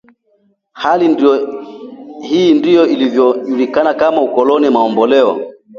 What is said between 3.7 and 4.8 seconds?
kama Ukoloni